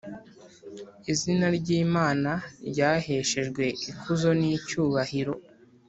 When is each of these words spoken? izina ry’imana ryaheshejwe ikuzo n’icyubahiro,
izina 1.11 1.45
ry’imana 1.57 2.31
ryaheshejwe 2.69 3.63
ikuzo 3.91 4.29
n’icyubahiro, 4.39 5.33